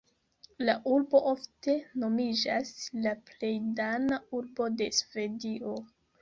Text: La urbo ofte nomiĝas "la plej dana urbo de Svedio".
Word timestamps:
La 0.69 0.73
urbo 0.93 1.19
ofte 1.31 1.75
nomiĝas 2.03 2.71
"la 3.03 3.13
plej 3.29 3.53
dana 3.81 4.19
urbo 4.39 4.71
de 4.81 4.89
Svedio". 5.03 5.77